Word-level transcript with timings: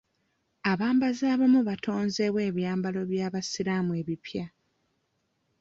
Abambazi 0.71 1.23
abamu 1.33 1.59
batonzeewo 1.69 2.39
ebyambalo 2.49 2.99
by'abasiraamu 3.11 3.91
ebipya. 4.01 4.45